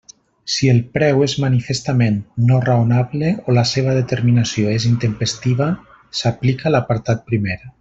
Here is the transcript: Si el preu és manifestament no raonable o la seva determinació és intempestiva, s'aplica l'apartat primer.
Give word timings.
Si 0.51 0.69
el 0.69 0.77
preu 0.97 1.19
és 1.25 1.35
manifestament 1.43 2.17
no 2.47 2.57
raonable 2.63 3.29
o 3.51 3.55
la 3.59 3.65
seva 3.73 3.93
determinació 3.99 4.73
és 4.79 4.89
intempestiva, 4.93 5.69
s'aplica 6.23 6.75
l'apartat 6.75 7.25
primer. 7.31 7.61